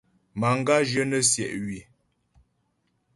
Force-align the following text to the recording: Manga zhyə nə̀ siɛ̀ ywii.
Manga 0.39 0.75
zhyə 0.89 1.03
nə̀ 1.09 1.21
siɛ̀ 1.31 1.51
ywii. 1.57 1.83